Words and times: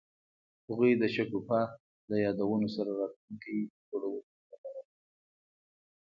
هغوی 0.67 0.91
د 1.01 1.03
شګوفه 1.15 1.61
له 2.09 2.15
یادونو 2.25 2.67
سره 2.75 2.91
راتلونکی 3.01 3.55
جوړولو 3.87 4.19
هیله 4.47 4.57
لرله. 4.63 4.93